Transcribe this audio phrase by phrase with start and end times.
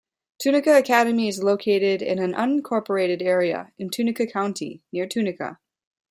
[0.39, 5.59] Tunica Academy is located in an unincorporated area in Tunica County, near Tunica.